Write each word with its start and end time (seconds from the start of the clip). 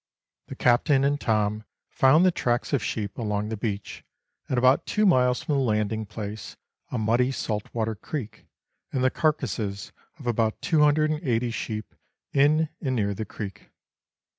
The 0.47 0.55
Captain 0.55 1.03
and 1.03 1.21
Tom 1.21 1.63
found 1.91 2.25
the 2.25 2.31
tracks 2.31 2.73
of 2.73 2.83
sheep 2.83 3.19
along 3.19 3.49
the 3.49 3.55
beach, 3.55 4.03
and 4.49 4.57
about 4.57 4.87
two 4.87 5.05
miles 5.05 5.43
from 5.43 5.53
the 5.53 5.61
landing 5.61 6.07
place, 6.07 6.57
a 6.89 6.97
muddy 6.97 7.29
saltwater 7.31 7.93
creek, 7.93 8.47
and 8.91 9.03
the 9.03 9.11
carcases 9.11 9.91
of 10.17 10.25
about 10.25 10.59
28O 10.61 11.53
sheep 11.53 11.93
in 12.33 12.69
and 12.81 12.95
near 12.95 13.13
the 13.13 13.25
creek. 13.25 13.69